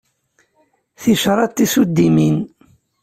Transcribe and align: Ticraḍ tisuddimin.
Ticraḍ 1.01 1.51
tisuddimin. 1.51 2.37